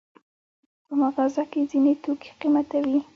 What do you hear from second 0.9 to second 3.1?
مغازه کې ځینې توکي قیمته وي.